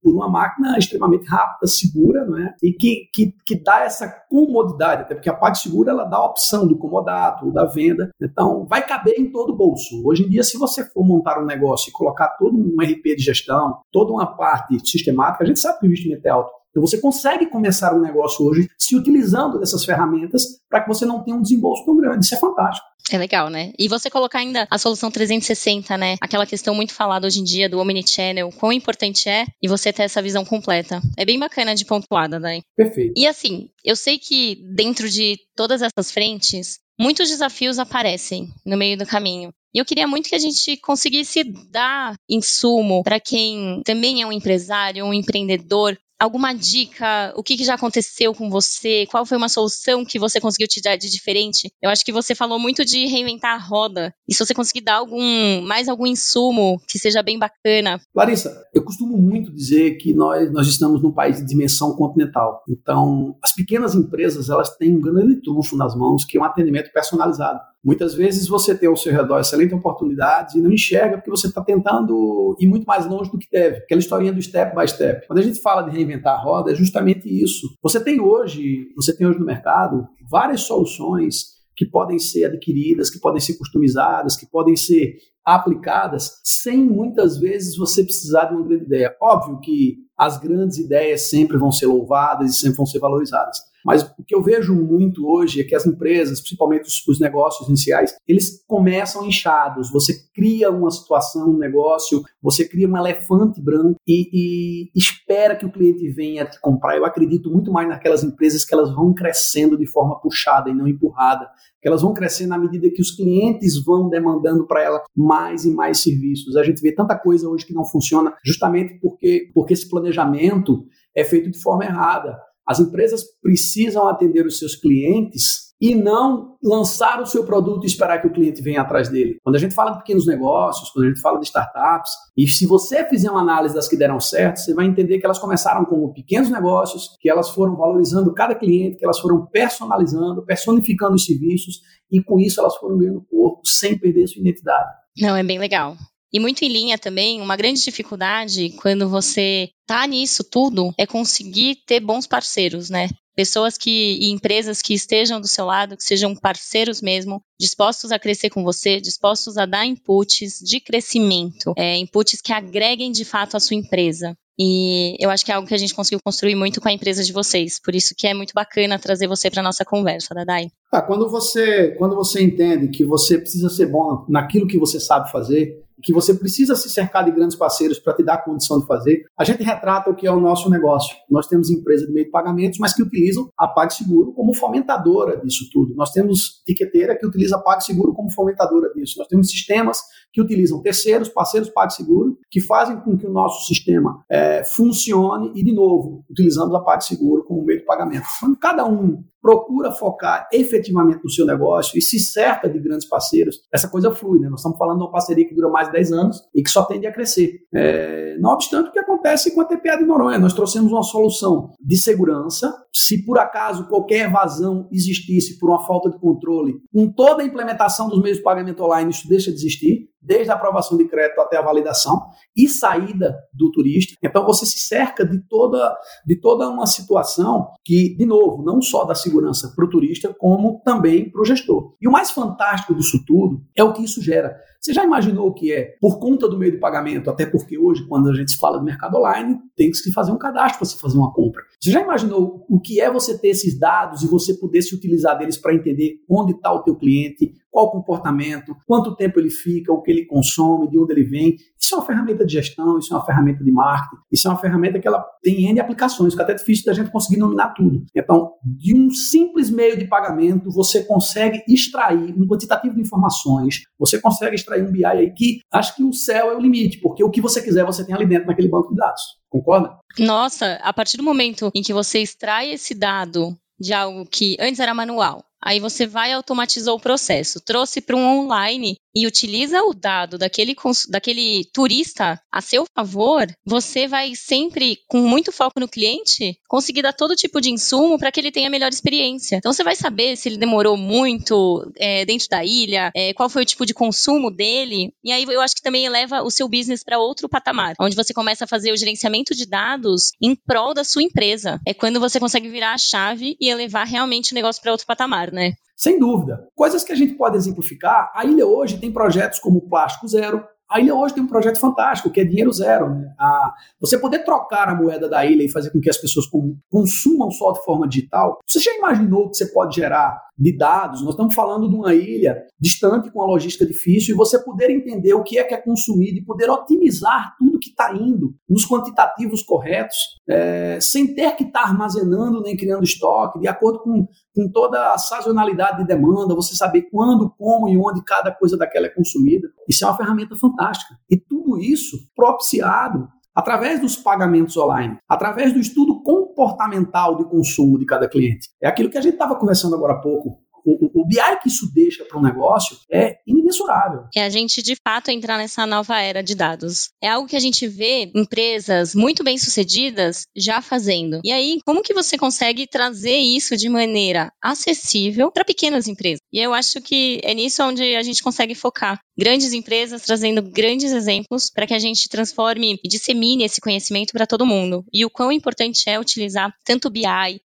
por 0.02 0.14
uma 0.14 0.28
máquina 0.28 0.78
extremamente 0.78 1.26
rápida, 1.26 1.66
segura, 1.66 2.24
não 2.24 2.38
é? 2.38 2.54
e 2.62 2.72
que, 2.72 3.08
que, 3.12 3.34
que 3.44 3.62
dá 3.62 3.80
essa 3.80 4.08
comodidade, 4.30 5.02
até 5.02 5.14
porque 5.14 5.28
a 5.28 5.34
PagSeguro 5.34 5.90
ela 5.90 6.04
dá 6.04 6.16
a 6.16 6.26
opção 6.26 6.66
do 6.66 6.78
comodato, 6.78 7.52
da 7.52 7.66
venda, 7.66 8.10
então 8.20 8.66
vai 8.66 8.86
caber 8.86 9.18
em 9.18 9.30
todo 9.30 9.52
o 9.52 9.56
bolso. 9.56 10.02
Hoje 10.06 10.24
em 10.24 10.28
dia, 10.28 10.42
se 10.42 10.56
você 10.56 10.84
for 10.84 11.04
montar 11.04 11.40
um 11.42 11.46
negócio 11.46 11.90
e 11.90 11.92
colocar 11.92 12.28
todo 12.38 12.56
um 12.56 12.76
RP 12.80 13.16
de 13.16 13.24
gestão, 13.24 13.80
toda 13.92 14.12
uma 14.12 14.26
parte 14.36 14.78
sistemática, 14.88 15.44
a 15.44 15.46
gente 15.46 15.60
sabe 15.60 15.80
que 15.80 15.86
o 15.86 15.88
investimento 15.88 16.26
é 16.26 16.30
alto, 16.30 16.50
então 16.70 16.80
você 16.80 17.00
consegue 17.00 17.46
começar 17.46 17.94
um 17.94 18.00
negócio 18.00 18.44
hoje 18.46 18.68
se 18.78 18.96
utilizando 18.96 19.58
dessas 19.58 19.84
ferramentas 19.84 20.60
para 20.68 20.82
que 20.82 20.88
você 20.88 21.04
não 21.04 21.22
tenha 21.22 21.36
um 21.36 21.42
desembolso 21.42 21.84
tão 21.84 21.96
grande. 21.96 22.24
Isso 22.24 22.34
é 22.34 22.38
fantástico. 22.38 22.86
É 23.10 23.18
legal, 23.18 23.50
né? 23.50 23.72
E 23.76 23.88
você 23.88 24.08
colocar 24.08 24.38
ainda 24.38 24.68
a 24.70 24.78
solução 24.78 25.10
360, 25.10 25.96
né? 25.98 26.16
Aquela 26.20 26.46
questão 26.46 26.74
muito 26.74 26.94
falada 26.94 27.26
hoje 27.26 27.40
em 27.40 27.44
dia 27.44 27.68
do 27.68 27.78
Omnichannel, 27.78 28.50
quão 28.52 28.72
importante 28.72 29.28
é 29.28 29.46
e 29.60 29.66
você 29.66 29.92
ter 29.92 30.04
essa 30.04 30.22
visão 30.22 30.44
completa. 30.44 31.00
É 31.16 31.24
bem 31.24 31.38
bacana 31.38 31.74
de 31.74 31.84
pontuada, 31.84 32.38
né? 32.38 32.60
Perfeito. 32.76 33.14
E 33.16 33.26
assim, 33.26 33.68
eu 33.84 33.96
sei 33.96 34.18
que 34.18 34.62
dentro 34.74 35.08
de 35.08 35.38
todas 35.56 35.82
essas 35.82 36.12
frentes, 36.12 36.78
muitos 36.98 37.28
desafios 37.28 37.80
aparecem 37.80 38.48
no 38.64 38.76
meio 38.76 38.96
do 38.96 39.06
caminho. 39.06 39.50
E 39.74 39.78
eu 39.78 39.84
queria 39.84 40.06
muito 40.06 40.28
que 40.28 40.34
a 40.34 40.40
gente 40.40 40.76
conseguisse 40.76 41.44
dar 41.70 42.14
insumo 42.28 43.02
para 43.02 43.20
quem 43.20 43.82
também 43.84 44.20
é 44.20 44.26
um 44.26 44.32
empresário, 44.32 45.04
um 45.04 45.14
empreendedor, 45.14 45.96
alguma 46.20 46.52
dica? 46.52 47.32
O 47.34 47.42
que, 47.42 47.56
que, 47.56 47.64
já 47.64 47.74
aconteceu 47.74 48.34
com 48.34 48.50
você? 48.50 49.06
Qual 49.10 49.24
foi 49.24 49.38
uma 49.38 49.48
solução 49.48 50.04
que 50.04 50.18
você 50.18 50.38
conseguiu 50.38 50.68
te 50.68 50.82
dar 50.82 50.96
de 50.96 51.10
diferente? 51.10 51.72
Eu 51.82 51.88
acho 51.88 52.04
que 52.04 52.12
você 52.12 52.34
falou 52.34 52.58
muito 52.58 52.84
de 52.84 53.06
reinventar 53.06 53.54
a 53.54 53.58
roda. 53.58 54.14
E 54.28 54.34
se 54.34 54.44
você 54.44 54.54
conseguir 54.54 54.82
dar 54.82 54.96
algum 54.96 55.62
mais 55.62 55.88
algum 55.88 56.06
insumo 56.06 56.80
que 56.86 56.98
seja 56.98 57.22
bem 57.22 57.38
bacana? 57.38 58.00
Larissa, 58.14 58.54
eu 58.74 58.84
costumo 58.84 59.16
muito 59.16 59.50
dizer 59.52 59.96
que 59.96 60.12
nós, 60.12 60.52
nós 60.52 60.66
estamos 60.68 61.02
num 61.02 61.12
país 61.12 61.38
de 61.38 61.46
dimensão 61.46 61.96
continental. 61.96 62.62
Então, 62.68 63.36
as 63.42 63.54
pequenas 63.54 63.94
empresas 63.94 64.50
elas 64.50 64.76
têm 64.76 64.94
um 64.94 65.00
grande 65.00 65.40
trunfo 65.40 65.76
nas 65.76 65.96
mãos, 65.96 66.24
que 66.24 66.36
é 66.36 66.40
um 66.40 66.44
atendimento 66.44 66.92
personalizado. 66.92 67.60
Muitas 67.82 68.14
vezes 68.14 68.46
você 68.46 68.74
tem 68.74 68.88
ao 68.88 68.96
seu 68.96 69.10
redor 69.10 69.40
excelentes 69.40 69.72
oportunidades 69.72 70.54
e 70.54 70.60
não 70.60 70.70
enxerga 70.70 71.16
porque 71.16 71.30
você 71.30 71.46
está 71.46 71.62
tentando 71.62 72.54
ir 72.60 72.66
muito 72.66 72.84
mais 72.84 73.06
longe 73.06 73.30
do 73.30 73.38
que 73.38 73.48
deve. 73.50 73.78
Aquela 73.78 74.00
historinha 74.00 74.32
do 74.32 74.42
step 74.42 74.76
by 74.76 74.86
step. 74.86 75.26
Quando 75.26 75.38
a 75.38 75.42
gente 75.42 75.60
fala 75.60 75.82
de 75.82 75.96
reinventar 75.96 76.34
a 76.34 76.42
roda, 76.42 76.72
é 76.72 76.74
justamente 76.74 77.26
isso. 77.26 77.66
Você 77.82 77.98
tem 78.02 78.20
hoje, 78.20 78.92
você 78.94 79.16
tem 79.16 79.26
hoje 79.26 79.38
no 79.38 79.46
mercado 79.46 80.06
várias 80.30 80.62
soluções 80.62 81.58
que 81.74 81.86
podem 81.86 82.18
ser 82.18 82.44
adquiridas, 82.44 83.08
que 83.08 83.18
podem 83.18 83.40
ser 83.40 83.56
customizadas, 83.56 84.36
que 84.36 84.44
podem 84.46 84.76
ser 84.76 85.16
aplicadas 85.42 86.38
sem 86.44 86.84
muitas 86.84 87.38
vezes 87.38 87.78
você 87.78 88.04
precisar 88.04 88.44
de 88.44 88.54
uma 88.54 88.66
grande 88.66 88.84
ideia. 88.84 89.16
Óbvio 89.18 89.58
que 89.60 89.96
as 90.18 90.38
grandes 90.38 90.76
ideias 90.76 91.30
sempre 91.30 91.56
vão 91.56 91.72
ser 91.72 91.86
louvadas 91.86 92.50
e 92.50 92.56
sempre 92.56 92.76
vão 92.76 92.84
ser 92.84 92.98
valorizadas. 92.98 93.69
Mas 93.84 94.02
o 94.18 94.24
que 94.24 94.34
eu 94.34 94.42
vejo 94.42 94.74
muito 94.74 95.26
hoje 95.28 95.60
é 95.60 95.64
que 95.64 95.74
as 95.74 95.86
empresas, 95.86 96.40
principalmente 96.40 96.86
os, 96.86 97.06
os, 97.06 97.20
negócios 97.20 97.68
iniciais, 97.68 98.14
eles 98.26 98.64
começam 98.66 99.26
inchados. 99.26 99.90
Você 99.90 100.14
cria 100.34 100.70
uma 100.70 100.90
situação, 100.90 101.50
um 101.50 101.58
negócio, 101.58 102.22
você 102.42 102.68
cria 102.68 102.88
um 102.88 102.96
elefante 102.96 103.60
branco 103.60 103.96
e, 104.06 104.88
e 104.94 104.98
espera 104.98 105.56
que 105.56 105.66
o 105.66 105.72
cliente 105.72 106.08
venha 106.10 106.44
te 106.44 106.60
comprar. 106.60 106.96
Eu 106.96 107.04
acredito 107.04 107.50
muito 107.50 107.72
mais 107.72 107.88
naquelas 107.88 108.22
empresas 108.22 108.64
que 108.64 108.74
elas 108.74 108.94
vão 108.94 109.14
crescendo 109.14 109.76
de 109.76 109.86
forma 109.86 110.20
puxada 110.20 110.70
e 110.70 110.74
não 110.74 110.88
empurrada 110.88 111.48
que 111.80 111.88
elas 111.88 112.02
vão 112.02 112.12
crescendo 112.12 112.52
à 112.52 112.58
medida 112.58 112.90
que 112.90 113.00
os 113.00 113.10
clientes 113.10 113.82
vão 113.82 114.08
demandando 114.08 114.66
para 114.66 114.82
ela 114.82 115.02
mais 115.16 115.64
e 115.64 115.70
mais 115.70 116.02
serviços. 116.02 116.56
A 116.56 116.62
gente 116.62 116.82
vê 116.82 116.92
tanta 116.92 117.16
coisa 117.16 117.48
hoje 117.48 117.64
que 117.64 117.72
não 117.72 117.84
funciona 117.84 118.34
justamente 118.44 118.98
porque, 119.00 119.50
porque 119.54 119.72
esse 119.72 119.88
planejamento 119.88 120.84
é 121.14 121.24
feito 121.24 121.50
de 121.50 121.60
forma 121.60 121.84
errada. 121.84 122.38
As 122.70 122.78
empresas 122.78 123.24
precisam 123.42 124.06
atender 124.06 124.46
os 124.46 124.60
seus 124.60 124.76
clientes 124.76 125.70
e 125.80 125.92
não 125.92 126.56
lançar 126.62 127.20
o 127.20 127.26
seu 127.26 127.44
produto 127.44 127.82
e 127.82 127.86
esperar 127.88 128.20
que 128.20 128.28
o 128.28 128.32
cliente 128.32 128.62
venha 128.62 128.80
atrás 128.80 129.08
dele. 129.08 129.38
Quando 129.42 129.56
a 129.56 129.58
gente 129.58 129.74
fala 129.74 129.90
de 129.90 129.98
pequenos 129.98 130.24
negócios, 130.24 130.88
quando 130.90 131.06
a 131.06 131.08
gente 131.08 131.20
fala 131.20 131.40
de 131.40 131.46
startups, 131.46 132.12
e 132.36 132.46
se 132.46 132.66
você 132.66 133.04
fizer 133.08 133.28
uma 133.28 133.40
análise 133.40 133.74
das 133.74 133.88
que 133.88 133.96
deram 133.96 134.20
certo, 134.20 134.60
você 134.60 134.72
vai 134.72 134.86
entender 134.86 135.18
que 135.18 135.24
elas 135.24 135.40
começaram 135.40 135.84
como 135.84 136.12
pequenos 136.12 136.48
negócios, 136.48 137.08
que 137.18 137.28
elas 137.28 137.50
foram 137.50 137.74
valorizando 137.76 138.32
cada 138.32 138.54
cliente, 138.54 138.98
que 138.98 139.04
elas 139.04 139.18
foram 139.18 139.46
personalizando, 139.46 140.46
personificando 140.46 141.16
os 141.16 141.24
serviços, 141.24 141.80
e 142.08 142.22
com 142.22 142.38
isso 142.38 142.60
elas 142.60 142.76
foram 142.76 142.96
ganhando 142.98 143.26
corpo 143.28 143.62
sem 143.64 143.98
perder 143.98 144.28
sua 144.28 144.42
identidade. 144.42 144.90
Não, 145.18 145.34
é 145.34 145.42
bem 145.42 145.58
legal. 145.58 145.96
E 146.32 146.38
muito 146.38 146.62
em 146.62 146.68
linha 146.68 146.98
também, 146.98 147.40
uma 147.40 147.56
grande 147.56 147.82
dificuldade 147.82 148.70
quando 148.80 149.08
você 149.08 149.70
tá 149.86 150.06
nisso 150.06 150.44
tudo 150.44 150.92
é 150.96 151.06
conseguir 151.06 151.76
ter 151.86 152.00
bons 152.00 152.26
parceiros, 152.26 152.88
né? 152.88 153.08
pessoas 153.40 153.78
que 153.78 154.18
e 154.20 154.30
empresas 154.30 154.82
que 154.82 154.92
estejam 154.92 155.40
do 155.40 155.48
seu 155.48 155.64
lado, 155.64 155.96
que 155.96 156.04
sejam 156.04 156.36
parceiros 156.36 157.00
mesmo, 157.00 157.40
dispostos 157.58 158.12
a 158.12 158.18
crescer 158.18 158.50
com 158.50 158.62
você, 158.62 159.00
dispostos 159.00 159.56
a 159.56 159.64
dar 159.64 159.86
inputs 159.86 160.58
de 160.60 160.78
crescimento, 160.78 161.72
é, 161.74 161.96
inputs 161.96 162.42
que 162.42 162.52
agreguem 162.52 163.10
de 163.10 163.24
fato 163.24 163.56
a 163.56 163.60
sua 163.60 163.76
empresa. 163.76 164.36
E 164.58 165.16
eu 165.18 165.30
acho 165.30 165.42
que 165.42 165.50
é 165.50 165.54
algo 165.54 165.66
que 165.66 165.72
a 165.72 165.78
gente 165.78 165.94
conseguiu 165.94 166.20
construir 166.22 166.54
muito 166.54 166.82
com 166.82 166.88
a 166.88 166.92
empresa 166.92 167.24
de 167.24 167.32
vocês. 167.32 167.80
Por 167.82 167.94
isso 167.94 168.14
que 168.14 168.26
é 168.26 168.34
muito 168.34 168.52
bacana 168.52 168.98
trazer 168.98 169.26
você 169.26 169.50
para 169.50 169.62
nossa 169.62 169.86
conversa, 169.86 170.34
Dadai. 170.34 170.66
Tá, 170.90 171.00
quando 171.00 171.30
você 171.30 171.94
quando 171.96 172.14
você 172.14 172.42
entende 172.42 172.88
que 172.88 173.02
você 173.02 173.38
precisa 173.38 173.70
ser 173.70 173.86
bom 173.86 174.26
naquilo 174.28 174.66
que 174.66 174.78
você 174.78 175.00
sabe 175.00 175.32
fazer, 175.32 175.82
que 176.02 176.12
você 176.12 176.34
precisa 176.34 176.74
se 176.74 176.88
cercar 176.90 177.24
de 177.24 177.30
grandes 177.30 177.56
parceiros 177.56 177.98
para 177.98 178.14
te 178.14 178.22
dar 178.22 178.34
a 178.34 178.42
condição 178.42 178.80
de 178.80 178.86
fazer, 178.86 179.24
a 179.38 179.44
gente 179.44 179.62
retrata 179.62 180.10
o 180.10 180.14
que 180.14 180.26
é 180.26 180.32
o 180.32 180.40
nosso 180.40 180.68
negócio. 180.70 181.16
Nós 181.28 181.46
temos 181.46 181.70
empresa 181.70 182.06
de 182.06 182.12
meio 182.12 182.26
de 182.26 182.30
pagamentos, 182.30 182.78
mas 182.78 182.94
que 182.94 183.02
utilizam 183.02 183.50
a 183.56 183.66
PagSeguro 183.68 184.32
como 184.32 184.54
fomentadora 184.54 185.40
disso 185.40 185.68
tudo. 185.72 185.94
Nós 185.94 186.10
temos 186.10 186.62
etiqueteira 186.66 187.16
que 187.16 187.26
utiliza 187.26 187.56
a 187.56 187.60
PagSeguro 187.60 188.12
como 188.12 188.30
fomentadora 188.30 188.92
disso. 188.94 189.14
Nós 189.18 189.28
temos 189.28 189.50
sistemas 189.50 190.00
que 190.32 190.40
utilizam 190.40 190.80
terceiros, 190.80 191.28
parceiros 191.28 191.70
PagSeguro, 191.70 192.38
que 192.50 192.60
fazem 192.60 192.98
com 193.00 193.16
que 193.16 193.26
o 193.26 193.32
nosso 193.32 193.66
sistema 193.66 194.24
é, 194.30 194.62
funcione 194.64 195.52
e, 195.54 195.64
de 195.64 195.72
novo, 195.72 196.24
utilizamos 196.30 196.74
a 196.74 196.80
PagSeguro 196.80 197.44
como 197.44 197.64
meio 197.64 197.80
de 197.80 197.84
pagamento. 197.84 198.26
Quando 198.38 198.56
cada 198.56 198.84
um 198.84 199.22
procura 199.40 199.90
focar 199.90 200.48
efetivamente 200.52 201.20
no 201.24 201.30
seu 201.30 201.46
negócio 201.46 201.98
e 201.98 202.02
se 202.02 202.18
cerca 202.18 202.68
de 202.68 202.78
grandes 202.78 203.08
parceiros, 203.08 203.60
essa 203.72 203.88
coisa 203.88 204.14
flui, 204.14 204.38
né? 204.38 204.48
Nós 204.48 204.60
estamos 204.60 204.78
falando 204.78 204.98
de 204.98 205.04
uma 205.04 205.10
parceria 205.10 205.46
que 205.46 205.54
dura 205.54 205.68
mais 205.68 205.86
de 205.88 205.94
10 205.94 206.12
anos 206.12 206.42
e 206.54 206.62
que 206.62 206.70
só 206.70 206.84
tende 206.84 207.06
a 207.06 207.12
crescer. 207.12 207.60
É, 207.74 208.36
não 208.38 208.50
obstante 208.50 208.90
o 208.90 208.92
que 208.92 208.98
acontece 208.98 209.54
com 209.54 209.60
a 209.60 209.64
TPA 209.64 209.98
de 209.98 210.04
Noronha, 210.04 210.38
nós 210.38 210.52
trouxemos 210.52 210.92
uma 210.92 211.02
solução 211.02 211.72
de 211.80 211.96
segurança. 211.96 212.74
Se 212.92 213.24
por 213.24 213.38
acaso 213.38 213.88
qualquer 213.88 214.30
vazão 214.30 214.88
existisse 214.92 215.58
por 215.58 215.70
uma 215.70 215.86
falta 215.86 216.10
de 216.10 216.18
controle, 216.18 216.74
com 216.92 217.10
toda 217.10 217.42
a 217.42 217.46
implementação 217.46 218.08
dos 218.08 218.20
meios 218.20 218.38
de 218.38 218.44
pagamento 218.44 218.82
online, 218.82 219.10
isso 219.10 219.28
deixa 219.28 219.50
de 219.50 219.56
existir 219.56 220.09
desde 220.22 220.50
a 220.50 220.54
aprovação 220.54 220.96
de 220.96 221.06
crédito 221.06 221.40
até 221.40 221.56
a 221.56 221.62
validação 221.62 222.26
e 222.56 222.68
saída 222.68 223.36
do 223.52 223.70
turista. 223.70 224.14
Então 224.22 224.44
você 224.44 224.66
se 224.66 224.78
cerca 224.78 225.24
de 225.24 225.40
toda, 225.48 225.96
de 226.26 226.36
toda 226.40 226.68
uma 226.68 226.86
situação 226.86 227.68
que, 227.84 228.16
de 228.16 228.26
novo, 228.26 228.62
não 228.62 228.80
só 228.82 229.04
da 229.04 229.14
segurança 229.14 229.72
para 229.74 229.84
o 229.84 229.90
turista, 229.90 230.34
como 230.38 230.80
também 230.84 231.30
para 231.30 231.40
o 231.40 231.44
gestor. 231.44 231.94
E 232.00 232.08
o 232.08 232.12
mais 232.12 232.30
fantástico 232.30 232.94
disso 232.94 233.22
tudo 233.26 233.62
é 233.76 233.82
o 233.82 233.92
que 233.92 234.04
isso 234.04 234.22
gera. 234.22 234.56
Você 234.80 234.94
já 234.94 235.04
imaginou 235.04 235.48
o 235.48 235.52
que 235.52 235.70
é, 235.70 235.94
por 236.00 236.18
conta 236.18 236.48
do 236.48 236.58
meio 236.58 236.72
de 236.72 236.78
pagamento, 236.78 237.28
até 237.28 237.44
porque 237.44 237.76
hoje, 237.76 238.06
quando 238.08 238.30
a 238.30 238.34
gente 238.34 238.56
fala 238.56 238.78
do 238.78 238.84
mercado 238.84 239.18
online, 239.18 239.58
tem 239.76 239.90
que 239.90 239.96
se 239.98 240.10
fazer 240.10 240.32
um 240.32 240.38
cadastro 240.38 240.78
para 240.78 240.86
se 240.86 240.98
fazer 240.98 241.18
uma 241.18 241.30
compra. 241.34 241.62
Você 241.78 241.90
já 241.90 242.00
imaginou 242.00 242.64
o 242.66 242.80
que 242.80 242.98
é 242.98 243.10
você 243.10 243.36
ter 243.36 243.48
esses 243.48 243.78
dados 243.78 244.22
e 244.22 244.26
você 244.26 244.54
poder 244.54 244.80
se 244.80 244.94
utilizar 244.94 245.36
deles 245.36 245.58
para 245.58 245.74
entender 245.74 246.20
onde 246.28 246.52
está 246.52 246.72
o 246.72 246.82
teu 246.82 246.96
cliente, 246.96 247.52
qual 247.70 247.86
o 247.86 247.90
comportamento, 247.90 248.76
quanto 248.86 249.14
tempo 249.14 249.38
ele 249.38 249.50
fica, 249.50 249.92
o 249.92 250.02
que 250.02 250.10
ele 250.10 250.26
consome, 250.26 250.90
de 250.90 250.98
onde 250.98 251.12
ele 251.12 251.24
vem. 251.24 251.56
Isso 251.80 251.94
é 251.94 251.98
uma 251.98 252.06
ferramenta 252.06 252.44
de 252.44 252.52
gestão, 252.52 252.98
isso 252.98 253.12
é 253.12 253.16
uma 253.16 253.24
ferramenta 253.24 253.62
de 253.62 253.70
marketing, 253.70 254.22
isso 254.30 254.48
é 254.48 254.50
uma 254.50 254.58
ferramenta 254.58 254.98
que 254.98 255.06
ela 255.06 255.24
tem 255.42 255.68
N 255.68 255.80
aplicações, 255.80 256.34
que 256.34 256.40
é 256.40 256.44
até 256.44 256.54
difícil 256.54 256.84
da 256.86 256.92
gente 256.92 257.10
conseguir 257.10 257.38
nominar 257.38 257.74
tudo. 257.74 258.04
Então, 258.14 258.52
de 258.64 258.94
um 258.94 259.10
simples 259.10 259.70
meio 259.70 259.96
de 259.96 260.06
pagamento, 260.06 260.70
você 260.70 261.04
consegue 261.04 261.62
extrair 261.68 262.34
um 262.36 262.46
quantitativo 262.46 262.94
de 262.94 263.00
informações, 263.00 263.82
você 263.98 264.20
consegue 264.20 264.56
extrair 264.56 264.84
um 264.84 264.92
BI 264.92 265.04
aí 265.04 265.32
que 265.32 265.60
acho 265.72 265.96
que 265.96 266.04
o 266.04 266.12
céu 266.12 266.50
é 266.50 266.56
o 266.56 266.60
limite, 266.60 266.98
porque 267.00 267.22
o 267.22 267.30
que 267.30 267.40
você 267.40 267.62
quiser 267.62 267.84
você 267.84 268.04
tem 268.04 268.14
ali 268.14 268.26
dentro 268.26 268.46
naquele 268.46 268.68
banco 268.68 268.90
de 268.90 268.96
dados. 268.96 269.22
Concorda? 269.48 269.98
Nossa, 270.18 270.74
a 270.82 270.92
partir 270.92 271.16
do 271.16 271.24
momento 271.24 271.70
em 271.74 271.82
que 271.82 271.92
você 271.92 272.20
extrai 272.20 272.70
esse 272.70 272.94
dado 272.94 273.56
de 273.78 273.92
algo 273.92 274.26
que 274.26 274.56
antes 274.60 274.78
era 274.78 274.94
manual, 274.94 275.42
aí 275.62 275.80
você 275.80 276.06
vai 276.06 276.30
e 276.30 276.34
automatizou 276.34 276.96
o 276.96 277.00
processo, 277.00 277.60
trouxe 277.60 278.00
para 278.00 278.16
um 278.16 278.40
online 278.40 278.96
e 279.14 279.26
utiliza 279.26 279.82
o 279.82 279.92
dado 279.92 280.38
daquele, 280.38 280.74
daquele 281.08 281.64
turista 281.72 282.40
a 282.50 282.60
seu 282.60 282.84
favor, 282.94 283.46
você 283.64 284.06
vai 284.06 284.34
sempre, 284.34 284.98
com 285.08 285.20
muito 285.20 285.52
foco 285.52 285.80
no 285.80 285.88
cliente, 285.88 286.56
conseguir 286.68 287.02
dar 287.02 287.12
todo 287.12 287.34
tipo 287.34 287.60
de 287.60 287.70
insumo 287.70 288.18
para 288.18 288.30
que 288.30 288.40
ele 288.40 288.52
tenha 288.52 288.68
a 288.68 288.70
melhor 288.70 288.90
experiência. 288.90 289.56
Então 289.56 289.72
você 289.72 289.82
vai 289.82 289.96
saber 289.96 290.36
se 290.36 290.48
ele 290.48 290.56
demorou 290.56 290.96
muito 290.96 291.90
é, 291.96 292.24
dentro 292.24 292.48
da 292.48 292.64
ilha, 292.64 293.10
é, 293.14 293.32
qual 293.34 293.48
foi 293.48 293.62
o 293.62 293.66
tipo 293.66 293.84
de 293.84 293.94
consumo 293.94 294.50
dele, 294.50 295.12
e 295.24 295.32
aí 295.32 295.42
eu 295.42 295.60
acho 295.60 295.74
que 295.74 295.82
também 295.82 296.04
eleva 296.04 296.42
o 296.42 296.50
seu 296.50 296.68
business 296.68 297.02
para 297.02 297.18
outro 297.18 297.48
patamar, 297.48 297.94
onde 298.00 298.16
você 298.16 298.32
começa 298.32 298.64
a 298.64 298.68
fazer 298.68 298.92
o 298.92 298.96
gerenciamento 298.96 299.54
de 299.54 299.66
dados 299.66 300.32
em 300.40 300.54
prol 300.54 300.94
da 300.94 301.04
sua 301.04 301.22
empresa. 301.22 301.80
É 301.86 301.92
quando 301.92 302.20
você 302.20 302.38
consegue 302.38 302.68
virar 302.68 302.94
a 302.94 302.98
chave 302.98 303.56
e 303.60 303.68
elevar 303.68 304.06
realmente 304.06 304.52
o 304.52 304.54
negócio 304.54 304.80
para 304.80 304.92
outro 304.92 305.06
patamar, 305.06 305.49
né? 305.52 305.72
Sem 305.96 306.18
dúvida. 306.18 306.66
Coisas 306.74 307.04
que 307.04 307.12
a 307.12 307.16
gente 307.16 307.34
pode 307.34 307.56
exemplificar. 307.56 308.32
A 308.34 308.44
ilha 308.44 308.66
hoje 308.66 308.98
tem 308.98 309.12
projetos 309.12 309.58
como 309.58 309.88
Plástico 309.88 310.26
Zero. 310.26 310.64
A 310.90 310.98
ilha 310.98 311.14
hoje 311.14 311.34
tem 311.34 311.44
um 311.44 311.46
projeto 311.46 311.78
fantástico, 311.78 312.30
que 312.30 312.40
é 312.40 312.44
dinheiro 312.44 312.72
zero. 312.72 313.14
Né? 313.14 313.32
A, 313.38 313.72
você 314.00 314.18
poder 314.18 314.40
trocar 314.40 314.88
a 314.88 314.94
moeda 314.94 315.28
da 315.28 315.46
ilha 315.46 315.62
e 315.62 315.70
fazer 315.70 315.90
com 315.90 316.00
que 316.00 316.10
as 316.10 316.16
pessoas 316.16 316.46
consumam 316.90 317.48
só 317.52 317.70
de 317.70 317.84
forma 317.84 318.08
digital. 318.08 318.58
Você 318.66 318.80
já 318.80 318.92
imaginou 318.96 319.48
que 319.48 319.56
você 319.56 319.66
pode 319.66 319.94
gerar 319.94 320.36
de 320.58 320.76
dados? 320.76 321.22
Nós 321.22 321.30
estamos 321.30 321.54
falando 321.54 321.88
de 321.88 321.94
uma 321.94 322.12
ilha 322.12 322.60
distante, 322.80 323.30
com 323.30 323.40
a 323.40 323.46
logística 323.46 323.86
difícil, 323.86 324.34
e 324.34 324.36
você 324.36 324.58
poder 324.58 324.90
entender 324.90 325.32
o 325.32 325.44
que 325.44 325.58
é 325.58 325.64
que 325.64 325.74
é 325.74 325.80
consumido 325.80 326.38
e 326.38 326.44
poder 326.44 326.68
otimizar 326.68 327.54
tudo 327.56 327.78
que 327.78 327.90
está 327.90 328.12
indo 328.12 328.52
nos 328.68 328.84
quantitativos 328.84 329.62
corretos, 329.62 330.16
é, 330.48 330.98
sem 331.00 331.34
ter 331.34 331.54
que 331.54 331.64
estar 331.64 331.82
tá 331.82 331.88
armazenando 331.88 332.60
nem 332.62 332.76
criando 332.76 333.04
estoque, 333.04 333.60
de 333.60 333.68
acordo 333.68 334.00
com 334.00 334.26
com 334.54 334.70
toda 334.70 335.12
a 335.12 335.18
sazonalidade 335.18 335.98
de 335.98 336.06
demanda, 336.06 336.54
você 336.54 336.74
saber 336.74 337.02
quando, 337.10 337.50
como 337.50 337.88
e 337.88 337.96
onde 337.96 338.22
cada 338.24 338.52
coisa 338.52 338.76
daquela 338.76 339.06
é 339.06 339.10
consumida. 339.10 339.68
Isso 339.88 340.04
é 340.04 340.08
uma 340.08 340.16
ferramenta 340.16 340.56
fantástica. 340.56 341.14
E 341.28 341.36
tudo 341.36 341.78
isso 341.78 342.16
propiciado 342.34 343.28
através 343.54 344.00
dos 344.00 344.16
pagamentos 344.16 344.76
online, 344.76 345.18
através 345.28 345.72
do 345.72 345.80
estudo 345.80 346.22
comportamental 346.22 347.36
de 347.36 347.44
consumo 347.44 347.98
de 347.98 348.06
cada 348.06 348.28
cliente. 348.28 348.68
É 348.80 348.88
aquilo 348.88 349.10
que 349.10 349.18
a 349.18 349.20
gente 349.20 349.34
estava 349.34 349.56
conversando 349.56 349.94
agora 349.94 350.14
há 350.14 350.20
pouco 350.20 350.58
o, 350.84 351.22
o, 351.22 351.26
BI 351.26 351.36
que 351.62 351.68
isso 351.68 351.90
deixa 351.92 352.24
para 352.24 352.38
um 352.38 352.42
negócio 352.42 352.96
é 353.10 353.38
imensurável. 353.46 354.24
É 354.34 354.44
a 354.44 354.48
gente, 354.48 354.82
de 354.82 354.96
fato, 355.06 355.30
entrar 355.30 355.58
nessa 355.58 355.86
nova 355.86 356.20
era 356.20 356.42
de 356.42 356.54
dados. 356.54 357.10
É 357.22 357.28
algo 357.28 357.48
que 357.48 357.56
a 357.56 357.60
gente 357.60 357.86
vê 357.86 358.30
empresas 358.34 359.14
muito 359.14 359.44
bem 359.44 359.58
sucedidas 359.58 360.42
já 360.56 360.82
fazendo. 360.82 361.40
E 361.44 361.52
aí, 361.52 361.78
como 361.84 362.02
que 362.02 362.14
você 362.14 362.36
consegue 362.36 362.86
trazer 362.86 363.36
isso 363.36 363.76
de 363.76 363.88
maneira 363.88 364.52
acessível 364.62 365.50
para 365.50 365.64
pequenas 365.64 366.08
empresas? 366.08 366.40
E 366.52 366.58
eu 366.58 366.74
acho 366.74 367.00
que 367.00 367.40
é 367.42 367.54
nisso 367.54 367.82
onde 367.82 368.16
a 368.16 368.22
gente 368.22 368.42
consegue 368.42 368.74
focar 368.74 369.20
grandes 369.40 369.72
empresas 369.72 370.20
trazendo 370.20 370.60
grandes 370.60 371.12
exemplos 371.12 371.70
para 371.70 371.86
que 371.86 371.94
a 371.94 371.98
gente 371.98 372.28
transforme 372.28 373.00
e 373.02 373.08
dissemine 373.08 373.64
esse 373.64 373.80
conhecimento 373.80 374.34
para 374.34 374.46
todo 374.46 374.66
mundo. 374.66 375.02
E 375.10 375.24
o 375.24 375.30
quão 375.30 375.50
importante 375.50 376.10
é 376.10 376.20
utilizar 376.20 376.70
tanto 376.84 377.08
o 377.08 377.10
BI, 377.10 377.24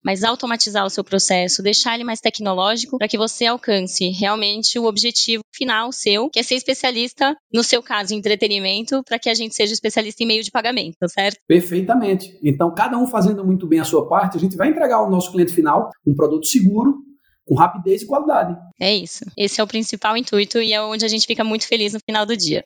mas 0.03 0.23
automatizar 0.23 0.83
o 0.83 0.89
seu 0.89 1.03
processo, 1.03 1.61
deixar 1.61 1.93
ele 1.93 2.03
mais 2.03 2.19
tecnológico 2.19 2.97
para 2.97 3.07
que 3.07 3.19
você 3.19 3.45
alcance 3.45 4.09
realmente 4.09 4.79
o 4.79 4.85
objetivo 4.85 5.43
final 5.53 5.91
seu, 5.91 6.27
que 6.31 6.39
é 6.39 6.43
ser 6.43 6.55
especialista, 6.55 7.35
no 7.53 7.63
seu 7.63 7.83
caso, 7.83 8.15
em 8.15 8.17
entretenimento, 8.17 9.03
para 9.03 9.19
que 9.19 9.29
a 9.29 9.35
gente 9.35 9.53
seja 9.53 9.71
especialista 9.71 10.23
em 10.23 10.27
meio 10.27 10.43
de 10.43 10.49
pagamento, 10.49 10.97
certo? 11.07 11.37
Perfeitamente. 11.47 12.35
Então, 12.43 12.73
cada 12.73 12.97
um 12.97 13.05
fazendo 13.05 13.45
muito 13.45 13.67
bem 13.67 13.79
a 13.79 13.83
sua 13.83 14.07
parte, 14.09 14.37
a 14.37 14.39
gente 14.39 14.57
vai 14.57 14.69
entregar 14.69 14.95
ao 14.95 15.11
nosso 15.11 15.31
cliente 15.31 15.53
final 15.53 15.91
um 16.03 16.15
produto 16.15 16.47
seguro, 16.47 17.08
com 17.49 17.55
rapidez 17.55 18.03
e 18.03 18.05
qualidade. 18.05 18.55
É 18.79 18.95
isso. 18.95 19.25
Esse 19.35 19.59
é 19.59 19.63
o 19.63 19.67
principal 19.67 20.15
intuito 20.15 20.61
e 20.61 20.71
é 20.71 20.79
onde 20.79 21.03
a 21.03 21.07
gente 21.07 21.25
fica 21.25 21.43
muito 21.43 21.67
feliz 21.67 21.93
no 21.93 21.99
final 21.99 22.23
do 22.23 22.37
dia. 22.37 22.63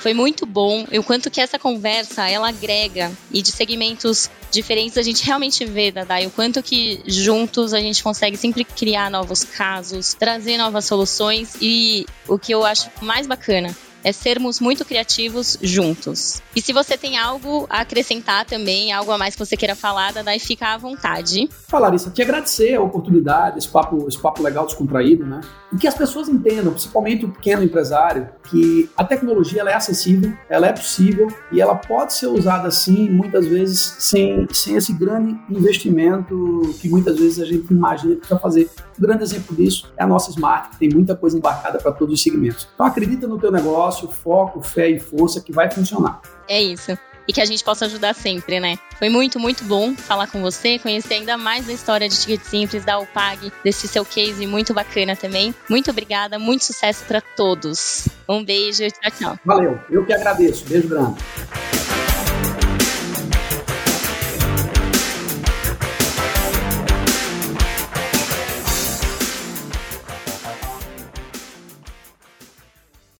Foi 0.00 0.12
muito 0.12 0.44
bom. 0.44 0.84
E 0.90 0.98
o 0.98 1.04
quanto 1.04 1.30
que 1.30 1.40
essa 1.40 1.58
conversa 1.58 2.28
ela 2.28 2.48
agrega 2.48 3.10
e 3.32 3.40
de 3.40 3.52
segmentos 3.52 4.28
diferentes 4.50 4.98
a 4.98 5.02
gente 5.02 5.24
realmente 5.24 5.64
vê, 5.64 5.90
Dadai, 5.90 6.26
o 6.26 6.30
quanto 6.30 6.62
que 6.62 7.00
juntos 7.06 7.72
a 7.72 7.80
gente 7.80 8.02
consegue 8.02 8.36
sempre 8.36 8.64
criar 8.64 9.10
novos 9.10 9.44
casos, 9.44 10.14
trazer 10.14 10.58
novas 10.58 10.84
soluções 10.84 11.56
e 11.60 12.04
o 12.28 12.38
que 12.38 12.52
eu 12.52 12.64
acho 12.64 12.90
mais 13.00 13.26
bacana 13.26 13.74
é 14.06 14.12
sermos 14.12 14.60
muito 14.60 14.84
criativos 14.84 15.58
juntos. 15.60 16.40
E 16.54 16.62
se 16.62 16.72
você 16.72 16.96
tem 16.96 17.18
algo 17.18 17.66
a 17.68 17.80
acrescentar 17.80 18.44
também, 18.44 18.92
algo 18.92 19.10
a 19.10 19.18
mais 19.18 19.34
que 19.34 19.44
você 19.44 19.56
queira 19.56 19.74
falar, 19.74 20.12
Dadai, 20.12 20.38
fica 20.38 20.74
à 20.74 20.78
vontade. 20.78 21.50
Falar 21.66 21.92
isso, 21.92 22.08
te 22.12 22.22
agradecer 22.22 22.76
a 22.76 22.80
oportunidade, 22.80 23.58
esse 23.58 23.68
papo, 23.68 24.06
esse 24.06 24.16
papo 24.16 24.44
legal, 24.44 24.64
descontraído, 24.64 25.26
né? 25.26 25.40
E 25.72 25.76
que 25.76 25.88
as 25.88 25.94
pessoas 25.94 26.28
entendam, 26.28 26.72
principalmente 26.72 27.24
o 27.24 27.30
pequeno 27.30 27.64
empresário, 27.64 28.28
que 28.48 28.88
a 28.96 29.02
tecnologia 29.02 29.60
ela 29.60 29.72
é 29.72 29.74
acessível, 29.74 30.32
ela 30.48 30.68
é 30.68 30.72
possível 30.72 31.26
e 31.50 31.60
ela 31.60 31.74
pode 31.74 32.12
ser 32.12 32.28
usada 32.28 32.68
assim, 32.68 33.10
muitas 33.10 33.44
vezes 33.44 33.96
sem, 33.98 34.46
sem 34.52 34.76
esse 34.76 34.92
grande 34.92 35.36
investimento 35.50 36.76
que 36.80 36.88
muitas 36.88 37.18
vezes 37.18 37.40
a 37.40 37.44
gente 37.44 37.72
imagina 37.72 38.14
que 38.14 38.20
precisa 38.20 38.38
fazer. 38.38 38.70
Um 38.96 39.02
grande 39.02 39.24
exemplo 39.24 39.54
disso 39.56 39.92
é 39.96 40.04
a 40.04 40.06
nossa 40.06 40.30
Smart, 40.30 40.70
que 40.70 40.78
tem 40.78 40.88
muita 40.90 41.16
coisa 41.16 41.36
embarcada 41.36 41.78
para 41.78 41.90
todos 41.90 42.14
os 42.14 42.22
segmentos. 42.22 42.68
Então 42.72 42.86
acredita 42.86 43.26
no 43.26 43.36
teu 43.36 43.50
negócio, 43.96 44.08
foco, 44.08 44.60
fé 44.60 44.90
e 44.90 44.98
força 44.98 45.40
que 45.40 45.52
vai 45.52 45.70
funcionar. 45.70 46.20
É 46.48 46.60
isso 46.60 46.96
e 47.28 47.32
que 47.32 47.40
a 47.40 47.44
gente 47.44 47.64
possa 47.64 47.86
ajudar 47.86 48.14
sempre, 48.14 48.60
né? 48.60 48.78
Foi 49.00 49.08
muito, 49.08 49.40
muito 49.40 49.64
bom 49.64 49.96
falar 49.96 50.28
com 50.28 50.40
você, 50.40 50.78
conhecer 50.78 51.14
ainda 51.14 51.36
mais 51.36 51.66
da 51.66 51.72
história 51.72 52.08
de 52.08 52.16
Ticket 52.16 52.40
Simples, 52.42 52.84
da 52.84 53.00
UPAG, 53.00 53.52
desse 53.64 53.88
seu 53.88 54.04
case 54.04 54.46
muito 54.46 54.72
bacana 54.72 55.16
também. 55.16 55.52
Muito 55.68 55.90
obrigada, 55.90 56.38
muito 56.38 56.62
sucesso 56.62 57.04
para 57.04 57.20
todos. 57.20 58.06
Um 58.28 58.44
beijo, 58.44 58.84
tchau, 58.86 59.10
tchau. 59.18 59.38
Valeu, 59.44 59.76
eu 59.90 60.06
que 60.06 60.12
agradeço. 60.12 60.64
Beijo 60.66 60.86
grande. 60.86 61.16